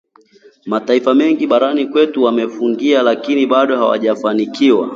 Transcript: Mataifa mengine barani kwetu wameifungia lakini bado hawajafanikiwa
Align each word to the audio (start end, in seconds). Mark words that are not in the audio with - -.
Mataifa 0.65 1.13
mengine 1.13 1.47
barani 1.47 1.85
kwetu 1.87 2.23
wameifungia 2.23 3.01
lakini 3.01 3.45
bado 3.47 3.77
hawajafanikiwa 3.77 4.89